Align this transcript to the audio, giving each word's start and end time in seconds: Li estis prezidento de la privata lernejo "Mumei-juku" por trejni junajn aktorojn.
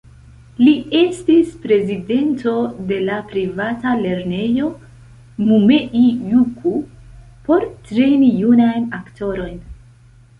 Li 0.67 0.71
estis 0.99 1.49
prezidento 1.65 2.53
de 2.91 2.97
la 3.09 3.17
privata 3.33 3.91
lernejo 4.05 4.69
"Mumei-juku" 5.49 6.73
por 7.49 7.67
trejni 7.91 8.31
junajn 8.39 8.89
aktorojn. 9.01 9.61